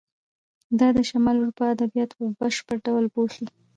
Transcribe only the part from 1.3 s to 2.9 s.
اروپا ادبیات په بشپړ